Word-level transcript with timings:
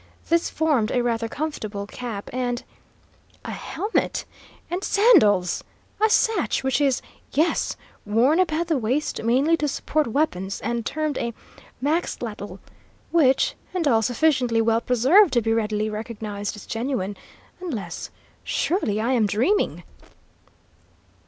This 0.29 0.49
formed 0.49 0.89
a 0.91 1.03
rather 1.03 1.27
comfortable 1.27 1.85
cap, 1.85 2.27
and" 2.33 2.63
"A 3.45 3.51
helmet! 3.51 4.25
And 4.71 4.83
sandals! 4.83 5.63
A 6.03 6.09
sash 6.09 6.63
which 6.63 6.81
is 6.81 7.03
yes! 7.33 7.77
worn 8.03 8.39
about 8.39 8.65
the 8.65 8.79
waist, 8.79 9.21
mainly 9.21 9.55
to 9.57 9.67
support 9.67 10.07
weapons, 10.07 10.59
and 10.61 10.87
termed 10.87 11.19
a 11.19 11.35
maxtlatl, 11.83 12.57
which 13.11 13.53
and 13.75 13.87
all 13.87 14.01
sufficiently 14.01 14.59
well 14.59 14.81
preserved 14.81 15.33
to 15.33 15.41
be 15.43 15.53
readily 15.53 15.87
recognised 15.87 16.55
as 16.55 16.65
genuine 16.65 17.15
unless 17.59 18.09
Surely 18.43 18.99
I 18.99 19.11
am 19.11 19.27
dreaming!" 19.27 19.83